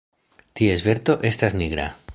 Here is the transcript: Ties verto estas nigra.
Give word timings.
Ties 0.61 0.85
verto 0.89 1.19
estas 1.33 1.57
nigra. 1.63 1.91